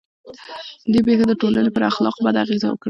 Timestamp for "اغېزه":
2.43-2.67